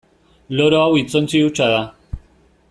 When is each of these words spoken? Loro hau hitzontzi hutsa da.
Loro 0.59 0.79
hau 0.85 0.95
hitzontzi 1.01 1.43
hutsa 1.49 1.71
da. 1.75 1.85